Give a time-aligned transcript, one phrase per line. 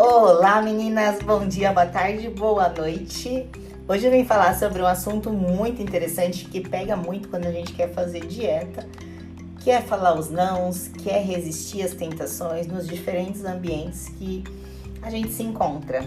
[0.00, 3.50] Olá meninas, bom dia, boa tarde, boa noite.
[3.88, 7.72] Hoje eu vim falar sobre um assunto muito interessante que pega muito quando a gente
[7.72, 8.88] quer fazer dieta,
[9.58, 14.44] que é falar os nãos, que é resistir às tentações nos diferentes ambientes que
[15.02, 16.04] a gente se encontra.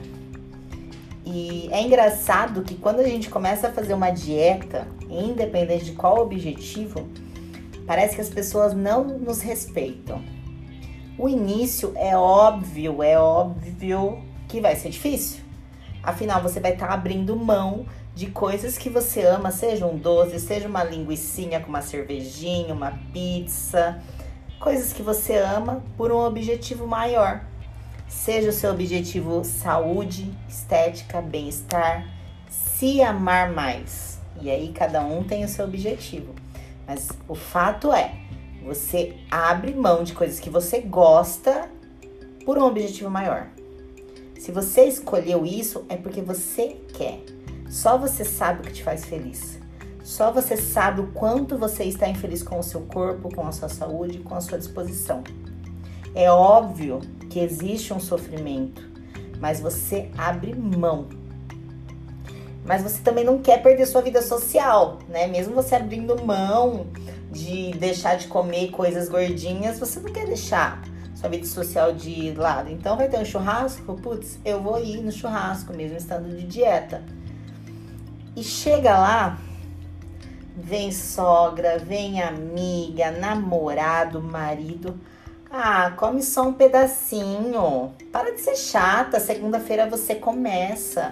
[1.26, 6.20] E é engraçado que quando a gente começa a fazer uma dieta, independente de qual
[6.20, 7.10] objetivo,
[7.86, 10.22] parece que as pessoas não nos respeitam.
[11.22, 15.42] O início é óbvio, é óbvio que vai ser difícil.
[16.02, 17.86] Afinal, você vai estar tá abrindo mão
[18.16, 23.00] de coisas que você ama, seja um doce, seja uma linguiçinha com uma cervejinha, uma
[23.14, 24.02] pizza,
[24.60, 27.46] coisas que você ama por um objetivo maior.
[28.08, 32.04] Seja o seu objetivo saúde, estética, bem-estar,
[32.50, 34.20] se amar mais.
[34.42, 36.34] E aí cada um tem o seu objetivo.
[36.88, 38.12] Mas o fato é,
[38.64, 41.70] você abre mão de coisas que você gosta
[42.46, 43.48] por um objetivo maior.
[44.38, 47.22] Se você escolheu isso, é porque você quer.
[47.70, 49.60] Só você sabe o que te faz feliz.
[50.04, 53.70] Só você sabe o quanto você está infeliz com o seu corpo, com a sua
[53.70, 55.24] saúde, com a sua disposição.
[56.14, 58.82] É óbvio que existe um sofrimento,
[59.40, 61.08] mas você abre mão.
[62.66, 65.28] Mas você também não quer perder sua vida social, né?
[65.28, 66.88] Mesmo você abrindo mão
[67.32, 70.82] de deixar de comer coisas gordinhas, você não quer deixar
[71.16, 72.70] sua vida social de lado.
[72.70, 77.04] Então vai ter um churrasco, putz, eu vou ir no churrasco mesmo estando de dieta.
[78.36, 79.38] E chega lá,
[80.56, 85.00] vem sogra, vem amiga, namorado, marido.
[85.50, 87.92] Ah, come só um pedacinho.
[88.12, 89.20] Para de ser chata.
[89.20, 91.10] Segunda-feira você começa.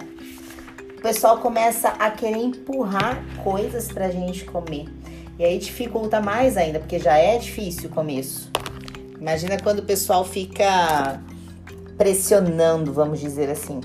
[1.00, 4.84] O pessoal começa a querer empurrar coisas pra gente comer.
[5.38, 8.50] E aí dificulta mais ainda, porque já é difícil o começo.
[9.18, 11.18] Imagina quando o pessoal fica
[11.96, 13.80] pressionando, vamos dizer assim.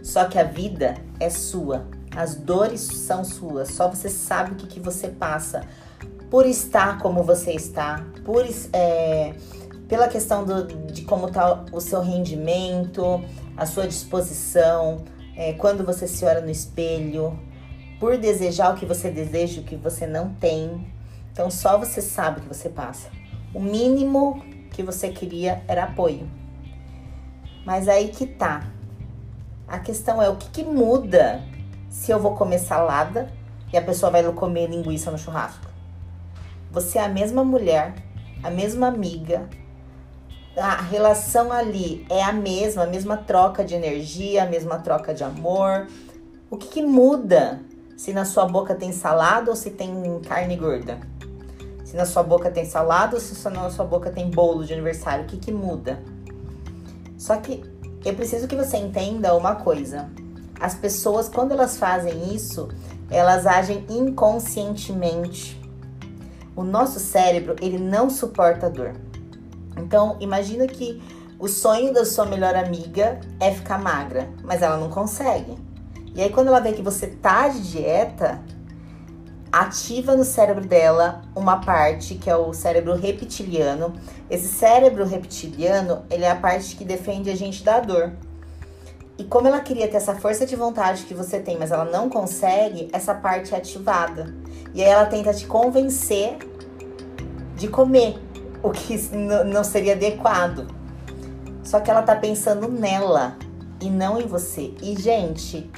[0.00, 4.68] Só que a vida é sua, as dores são suas, só você sabe o que,
[4.68, 5.62] que você passa
[6.30, 9.34] por estar como você está, por é,
[9.88, 13.20] pela questão do, de como está o seu rendimento,
[13.56, 15.04] a sua disposição,
[15.38, 17.38] é, quando você se olha no espelho,
[18.00, 20.92] por desejar o que você deseja, o que você não tem.
[21.30, 23.08] Então só você sabe o que você passa.
[23.54, 26.28] O mínimo que você queria era apoio.
[27.64, 28.68] Mas aí que tá.
[29.68, 31.40] A questão é o que, que muda
[31.88, 33.32] se eu vou comer salada
[33.72, 35.68] e a pessoa vai comer linguiça no churrasco.
[36.72, 37.94] Você é a mesma mulher,
[38.42, 39.48] a mesma amiga,
[40.56, 45.22] a relação ali é a mesma, a mesma troca de energia, a mesma troca de
[45.22, 45.86] amor.
[46.50, 47.60] O que, que muda
[47.98, 51.00] se na sua boca tem salada ou se tem carne gorda.
[51.84, 55.24] Se na sua boca tem salada ou se na sua boca tem bolo de aniversário,
[55.24, 56.00] o que, que muda?
[57.18, 57.64] Só que
[58.04, 60.08] eu preciso que você entenda uma coisa.
[60.60, 62.68] As pessoas, quando elas fazem isso,
[63.10, 65.60] elas agem inconscientemente.
[66.54, 68.94] O nosso cérebro, ele não suporta dor.
[69.78, 71.02] Então, imagina que
[71.38, 75.56] o sonho da sua melhor amiga é ficar magra, mas ela não consegue.
[76.14, 78.40] E aí, quando ela vê que você tá de dieta,
[79.52, 83.92] ativa no cérebro dela uma parte que é o cérebro reptiliano.
[84.28, 88.12] Esse cérebro reptiliano, ele é a parte que defende a gente da dor.
[89.16, 92.08] E como ela queria ter essa força de vontade que você tem, mas ela não
[92.08, 94.32] consegue, essa parte é ativada.
[94.72, 96.38] E aí ela tenta te convencer
[97.56, 98.16] de comer
[98.62, 98.96] o que
[99.46, 100.66] não seria adequado.
[101.62, 103.36] Só que ela tá pensando nela
[103.80, 104.74] e não em você.
[104.82, 105.70] E gente,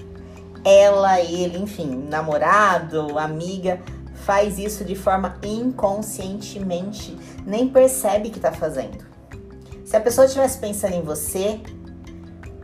[0.64, 3.80] ela, ele, enfim, namorado, amiga,
[4.14, 9.04] faz isso de forma inconscientemente, nem percebe que tá fazendo.
[9.84, 11.60] Se a pessoa estivesse pensando em você,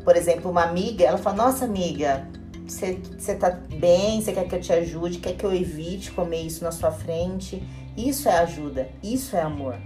[0.04, 2.28] por exemplo, uma amiga, ela fala: Nossa, amiga,
[2.66, 6.62] você tá bem, você quer que eu te ajude, quer que eu evite comer isso
[6.62, 7.66] na sua frente.
[7.97, 9.77] Isso é ajuda, isso é amor.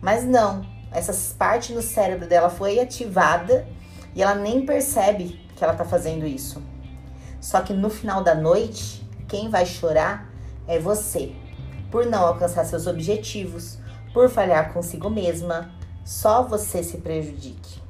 [0.00, 3.66] Mas não, essa parte no cérebro dela foi ativada
[4.14, 6.62] e ela nem percebe que ela tá fazendo isso.
[7.40, 10.28] Só que no final da noite, quem vai chorar
[10.66, 11.34] é você,
[11.90, 13.78] por não alcançar seus objetivos,
[14.12, 15.70] por falhar consigo mesma.
[16.04, 17.80] Só você se prejudique.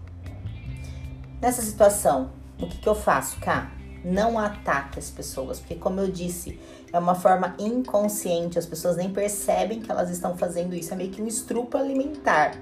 [1.40, 3.70] Nessa situação, o que, que eu faço, cá?
[4.04, 6.58] Não ataque as pessoas, porque, como eu disse,
[6.92, 11.10] é uma forma inconsciente, as pessoas nem percebem que elas estão fazendo isso, é meio
[11.10, 12.54] que um estrupo alimentar.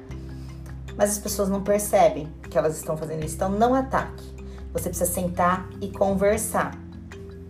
[0.97, 4.25] Mas as pessoas não percebem que elas estão fazendo isso, então não ataque.
[4.73, 6.79] Você precisa sentar e conversar.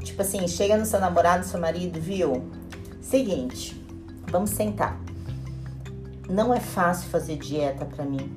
[0.02, 2.44] Tipo assim, chega no seu namorado, seu marido, viu?
[3.00, 3.80] Seguinte,
[4.30, 5.00] vamos sentar.
[6.28, 8.36] Não é fácil fazer dieta para mim.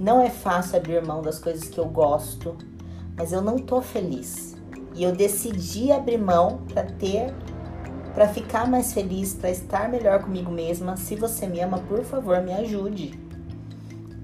[0.00, 2.56] Não é fácil abrir mão das coisas que eu gosto,
[3.16, 4.54] mas eu não tô feliz.
[4.94, 7.34] E eu decidi abrir mão para ter
[8.16, 10.96] para ficar mais feliz, para estar melhor comigo mesma.
[10.96, 13.20] Se você me ama, por favor, me ajude.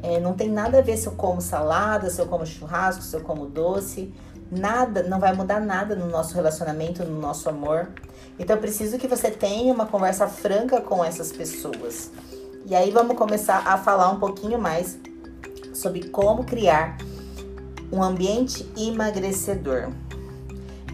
[0.03, 3.15] É, não tem nada a ver se eu como salada, se eu como churrasco, se
[3.15, 4.11] eu como doce.
[4.51, 7.91] Nada, não vai mudar nada no nosso relacionamento, no nosso amor.
[8.39, 12.11] Então eu preciso que você tenha uma conversa franca com essas pessoas.
[12.65, 14.99] E aí vamos começar a falar um pouquinho mais
[15.75, 16.97] sobre como criar
[17.93, 19.91] um ambiente emagrecedor.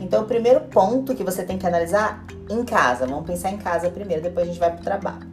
[0.00, 3.90] Então, o primeiro ponto que você tem que analisar em casa, vamos pensar em casa
[3.90, 5.28] primeiro, depois a gente vai para o trabalho.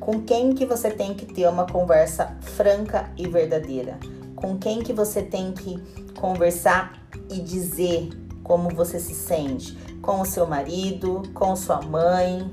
[0.00, 3.98] Com quem que você tem que ter uma conversa franca e verdadeira?
[4.34, 5.80] Com quem que você tem que
[6.18, 7.00] conversar
[7.30, 8.08] e dizer
[8.42, 9.78] como você se sente?
[10.00, 12.50] Com o seu marido, com sua mãe?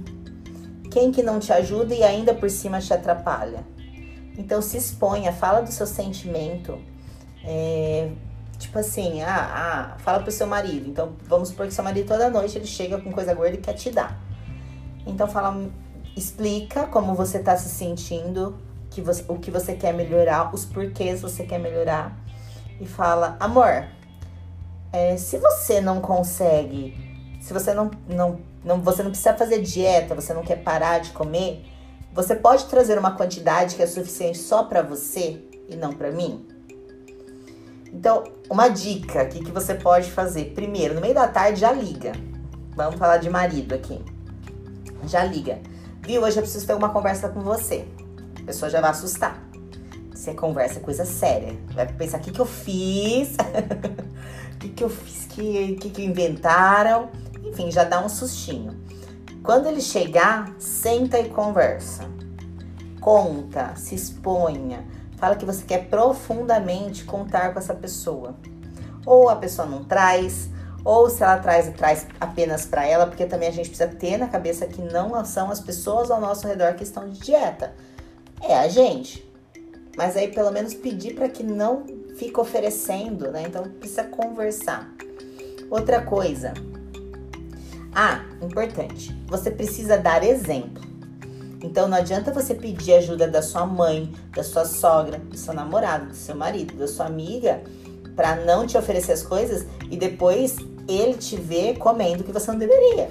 [0.91, 3.65] Quem que não te ajuda e ainda por cima te atrapalha?
[4.37, 6.77] Então se exponha, fala do seu sentimento.
[7.43, 8.11] É,
[8.59, 10.87] tipo assim, ah, ah, fala pro seu marido.
[10.87, 13.73] Então vamos supor que seu marido toda noite ele chega com coisa gorda e quer
[13.73, 14.19] te dar.
[15.07, 15.67] Então fala
[16.15, 18.57] explica como você está se sentindo,
[18.89, 22.17] que você, o que você quer melhorar, os porquês você quer melhorar.
[22.79, 23.87] E fala, amor,
[24.91, 26.95] é, se você não consegue,
[27.41, 31.11] se você não, não, não, você não precisa fazer dieta, você não quer parar de
[31.11, 31.65] comer,
[32.13, 36.58] você pode trazer uma quantidade que é suficiente só para você e não para mim?
[37.91, 40.53] Então, uma dica aqui que você pode fazer.
[40.53, 42.13] Primeiro, no meio da tarde já liga.
[42.75, 43.99] Vamos falar de marido aqui.
[45.05, 45.59] Já liga.
[46.01, 46.21] Viu?
[46.21, 47.87] Hoje eu preciso ter uma conversa com você.
[48.41, 49.43] A pessoa já vai assustar.
[50.13, 51.57] Você conversa coisa séria.
[51.73, 53.35] Vai pensar o que, que eu fiz,
[54.55, 57.09] o que, que eu fiz, o que, que, que inventaram.
[57.43, 58.79] Enfim, já dá um sustinho.
[59.41, 62.03] Quando ele chegar, senta e conversa.
[62.99, 64.85] Conta, se exponha.
[65.19, 68.35] Fala que você quer profundamente contar com essa pessoa.
[69.05, 70.49] Ou a pessoa não traz,
[70.83, 74.27] ou se ela traz, traz apenas para ela, porque também a gente precisa ter na
[74.27, 77.73] cabeça que não são as pessoas ao nosso redor que estão de dieta.
[78.41, 79.29] É a gente.
[79.97, 81.85] Mas aí pelo menos pedir para que não
[82.15, 83.43] fique oferecendo, né?
[83.45, 84.89] Então precisa conversar.
[85.69, 86.53] Outra coisa.
[87.93, 89.13] Ah, importante.
[89.27, 90.88] Você precisa dar exemplo.
[91.61, 96.07] Então não adianta você pedir ajuda da sua mãe, da sua sogra, do seu namorado,
[96.07, 97.61] do seu marido, da sua amiga
[98.15, 100.57] para não te oferecer as coisas e depois
[100.89, 103.09] ele te ver comendo que você não deveria.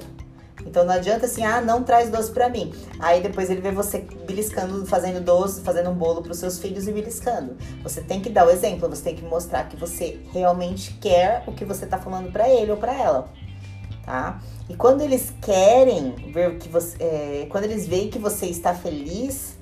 [0.67, 2.75] Então não adianta assim, ah, não traz doce para mim.
[2.99, 6.87] Aí depois ele vê você beliscando, fazendo doce, fazendo um bolo para os seus filhos
[6.87, 7.57] e beliscando.
[7.83, 11.53] Você tem que dar o exemplo, você tem que mostrar que você realmente quer o
[11.53, 13.31] que você tá falando para ele ou para ela,
[14.09, 14.41] tá?
[14.71, 19.59] E quando eles querem ver que você, é, quando eles veem que você está feliz,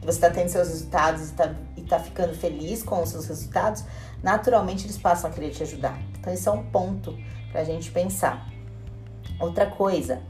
[0.00, 1.54] que você está tendo seus resultados e está
[1.86, 3.84] tá ficando feliz com os seus resultados,
[4.22, 6.00] naturalmente eles passam a querer te ajudar.
[6.18, 7.14] Então, esse é um ponto
[7.50, 8.48] para a gente pensar.
[9.38, 10.22] Outra coisa,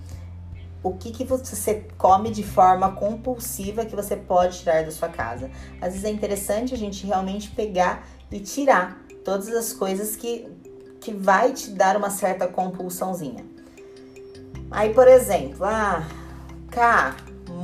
[0.82, 5.48] o que, que você come de forma compulsiva que você pode tirar da sua casa?
[5.80, 10.48] Às vezes é interessante a gente realmente pegar e tirar todas as coisas que,
[11.00, 13.51] que vai te dar uma certa compulsãozinha.
[14.72, 16.02] Aí, por exemplo, ah,
[16.70, 17.14] cá,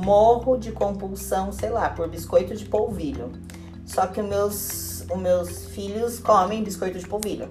[0.03, 3.31] morro de compulsão, sei lá, por biscoito de polvilho.
[3.83, 7.49] Só que os meus, os meus filhos comem biscoito de polvilho.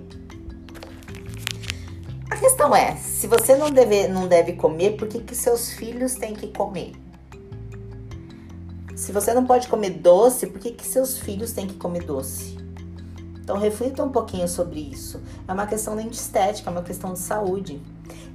[2.31, 6.15] A questão é, se você não deve, não deve comer, por que, que seus filhos
[6.15, 6.93] têm que comer?
[8.95, 12.57] Se você não pode comer doce, por que, que seus filhos têm que comer doce?
[13.41, 15.21] Então reflita um pouquinho sobre isso.
[15.49, 17.83] É uma questão nem de estética, é uma questão de saúde.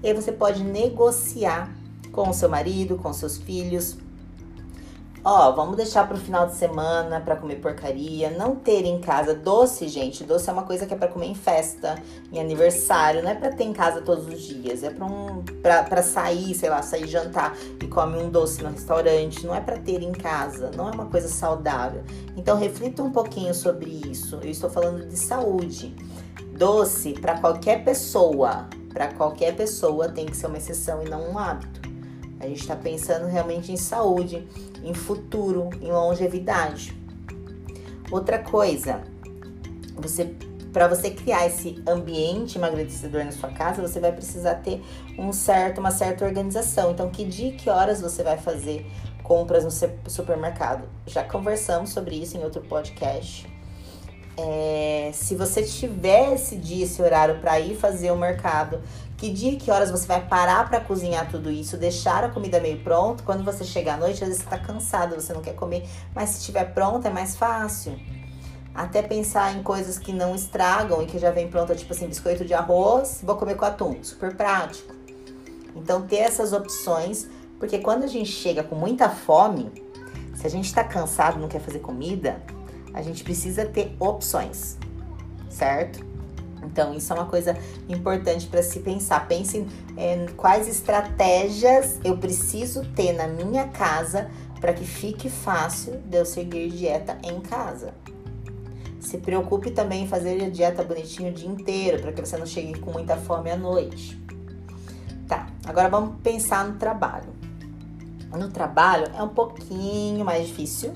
[0.01, 1.74] E aí você pode negociar
[2.12, 3.98] com o seu marido, com seus filhos,
[5.25, 9.88] Ó, vamos deixar pro final de semana para comer porcaria, não ter em casa doce,
[9.88, 10.22] gente.
[10.25, 11.96] Doce é uma coisa que é para comer em festa,
[12.30, 16.03] em aniversário, não é para ter em casa todos os dias, é para um para
[16.03, 20.03] sair, sei lá, sair jantar e come um doce no restaurante, não é para ter
[20.03, 22.03] em casa, não é uma coisa saudável.
[22.36, 24.36] Então reflita um pouquinho sobre isso.
[24.44, 25.96] Eu estou falando de saúde.
[26.58, 31.38] Doce para qualquer pessoa, para qualquer pessoa tem que ser uma exceção e não um
[31.38, 31.81] hábito.
[32.39, 34.47] A gente está pensando realmente em saúde,
[34.83, 36.95] em futuro, em longevidade.
[38.12, 39.01] Outra coisa,
[39.95, 40.35] você
[40.73, 44.83] para você criar esse ambiente emagrecedor na sua casa, você vai precisar ter
[45.19, 46.91] um certo, uma certa organização.
[46.91, 48.83] Então, que dia e que horas você vai fazer
[49.21, 49.71] compras no
[50.09, 50.89] supermercado?
[51.05, 53.52] Já conversamos sobre isso em outro podcast.
[54.36, 58.82] É, se você tiver esse dia, esse horário para ir fazer o mercado,
[59.16, 62.80] que dia que horas você vai parar para cozinhar tudo isso, deixar a comida meio
[62.80, 63.24] pronta.
[63.24, 66.32] Quando você chegar à noite, às vezes você tá cansado, você não quer comer, mas
[66.32, 67.98] se estiver pronto é mais fácil.
[68.75, 72.44] até pensar em coisas que não estragam e que já vem pronta, tipo assim, biscoito
[72.44, 74.94] de arroz, vou comer com atum, super prático.
[75.75, 79.72] Então ter essas opções, porque quando a gente chega com muita fome,
[80.34, 82.42] se a gente está cansado, não quer fazer comida,
[82.93, 84.77] a gente precisa ter opções,
[85.50, 86.05] certo?
[86.63, 87.57] Então, isso é uma coisa
[87.89, 89.27] importante para se pensar.
[89.27, 96.00] Pense em é, quais estratégias eu preciso ter na minha casa para que fique fácil
[96.05, 97.93] de eu seguir dieta em casa.
[99.00, 102.45] Se preocupe também em fazer a dieta bonitinho o dia inteiro, para que você não
[102.45, 104.17] chegue com muita fome à noite.
[105.27, 107.27] Tá, agora vamos pensar no trabalho.
[108.31, 110.93] No trabalho é um pouquinho mais difícil,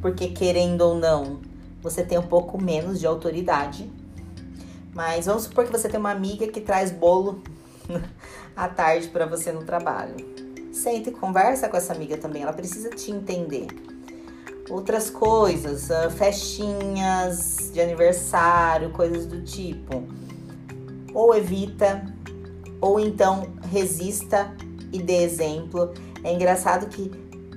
[0.00, 1.40] porque querendo ou não,
[1.82, 3.90] você tem um pouco menos de autoridade
[4.98, 7.40] mas vamos supor que você tem uma amiga que traz bolo
[8.56, 10.16] à tarde para você no trabalho.
[10.72, 13.68] Senta e conversa com essa amiga também, ela precisa te entender.
[14.68, 20.02] Outras coisas, ah, festinhas de aniversário, coisas do tipo.
[21.14, 22.04] Ou evita,
[22.80, 24.52] ou então resista
[24.92, 25.94] e dê exemplo.
[26.24, 27.08] É engraçado que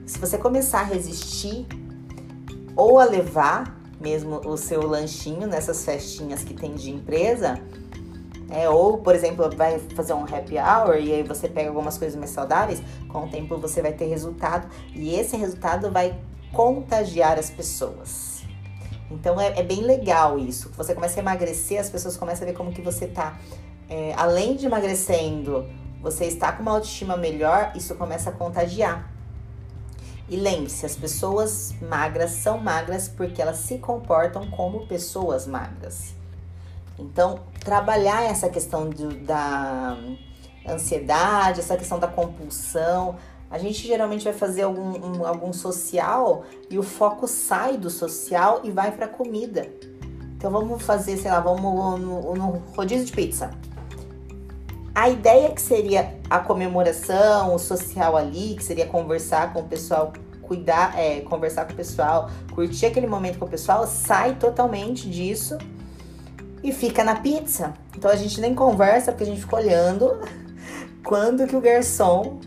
[0.06, 1.66] se você começar a resistir
[2.76, 7.60] ou a levar, mesmo o seu lanchinho nessas festinhas que tem de empresa.
[8.50, 12.20] É, ou, por exemplo, vai fazer um happy hour e aí você pega algumas coisas
[12.20, 16.20] mais saudáveis, com o tempo você vai ter resultado e esse resultado vai
[16.52, 18.44] contagiar as pessoas.
[19.10, 20.72] Então é, é bem legal isso.
[20.76, 23.40] Você começa a emagrecer, as pessoas começam a ver como que você tá.
[23.90, 25.66] É, além de emagrecendo,
[26.02, 29.11] você está com uma autoestima melhor, isso começa a contagiar.
[30.32, 36.16] E lembre-se, as pessoas magras são magras porque elas se comportam como pessoas magras.
[36.98, 39.98] Então, trabalhar essa questão de, da
[40.66, 43.18] ansiedade, essa questão da compulsão.
[43.50, 48.62] A gente geralmente vai fazer algum, um, algum social e o foco sai do social
[48.64, 49.68] e vai para comida.
[50.38, 53.52] Então vamos fazer, sei lá, vamos no, no rodízio de pizza.
[54.94, 60.12] A ideia que seria a comemoração, o social ali, que seria conversar com o pessoal,
[60.42, 65.58] cuidar, é, conversar com o pessoal, curtir aquele momento com o pessoal, sai totalmente disso
[66.62, 67.74] e fica na pizza.
[67.98, 70.20] Então a gente nem conversa porque a gente fica olhando
[71.06, 72.40] quando que o garçom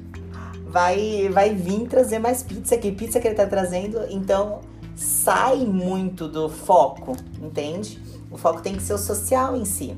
[0.66, 4.02] vai vai vir trazer mais pizza, que pizza que ele tá trazendo.
[4.10, 4.60] Então
[4.94, 7.98] sai muito do foco, entende?
[8.30, 9.96] O foco tem que ser o social em si.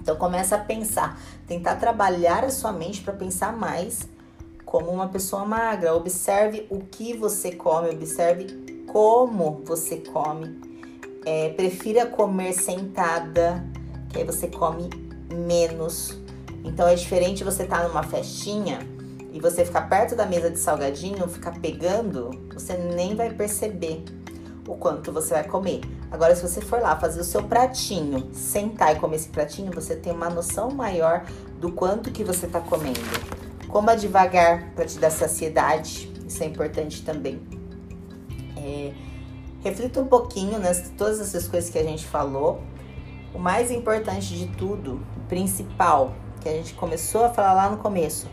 [0.00, 4.08] Então começa a pensar, tentar trabalhar a sua mente para pensar mais
[4.64, 5.94] como uma pessoa magra.
[5.94, 8.46] Observe o que você come, observe
[8.86, 10.60] como você come.
[11.24, 13.62] É, prefira comer sentada,
[14.08, 14.88] que aí você come
[15.32, 16.18] menos.
[16.64, 18.78] Então é diferente você estar tá numa festinha
[19.32, 24.04] e você ficar perto da mesa de salgadinho, ficar pegando, você nem vai perceber
[24.66, 25.80] o quanto você vai comer.
[26.10, 29.94] Agora, se você for lá fazer o seu pratinho, sentar e comer esse pratinho, você
[29.94, 31.24] tem uma noção maior
[31.58, 33.00] do quanto que você está comendo.
[33.68, 37.40] Coma devagar para te dar saciedade, isso é importante também.
[38.56, 38.92] É,
[39.62, 42.60] reflita um pouquinho nas todas essas coisas que a gente falou.
[43.32, 48.26] O mais importante de tudo, principal, que a gente começou a falar lá no começo,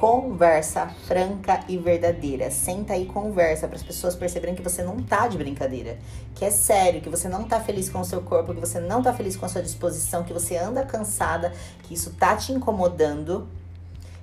[0.00, 2.50] conversa franca e verdadeira.
[2.50, 5.98] Senta aí e conversa para as pessoas perceberem que você não tá de brincadeira,
[6.34, 9.02] que é sério, que você não tá feliz com o seu corpo, que você não
[9.02, 11.52] tá feliz com a sua disposição, que você anda cansada,
[11.82, 13.46] que isso tá te incomodando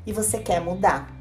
[0.04, 1.16] e você quer mudar.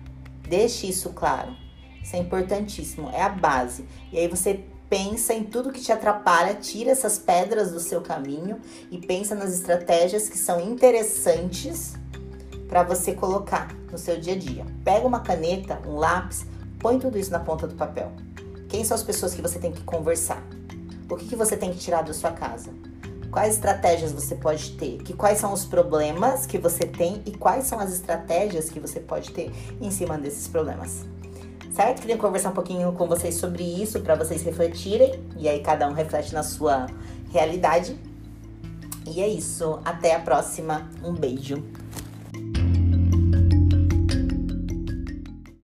[0.48, 1.54] Deixe isso claro.
[2.02, 3.84] Isso é importantíssimo, é a base.
[4.10, 8.58] E aí você pensa em tudo que te atrapalha, tira essas pedras do seu caminho
[8.90, 11.94] e pensa nas estratégias que são interessantes
[12.68, 14.66] para você colocar no seu dia a dia.
[14.84, 16.46] Pega uma caneta, um lápis,
[16.78, 18.12] põe tudo isso na ponta do papel.
[18.68, 20.42] Quem são as pessoas que você tem que conversar?
[21.08, 22.70] O que, que você tem que tirar da sua casa?
[23.30, 24.98] Quais estratégias você pode ter?
[24.98, 28.98] Que quais são os problemas que você tem e quais são as estratégias que você
[28.98, 31.04] pode ter em cima desses problemas?
[31.72, 32.00] Certo?
[32.00, 35.92] Queria conversar um pouquinho com vocês sobre isso para vocês refletirem e aí cada um
[35.92, 36.86] reflete na sua
[37.30, 37.98] realidade.
[39.06, 39.78] E é isso.
[39.84, 40.88] Até a próxima.
[41.04, 41.62] Um beijo.